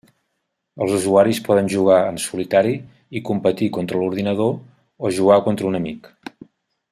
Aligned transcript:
Els 0.83 0.93
usuaris 0.99 1.41
poden 1.49 1.69
jugar 1.73 1.97
en 2.13 2.17
solitari 2.23 2.73
i 3.19 3.23
competir 3.29 3.69
contra 3.77 4.01
l'ordinador 4.01 4.53
o 5.09 5.13
jugar 5.19 5.39
contra 5.51 5.71
un 5.75 5.83
amic. 5.83 6.11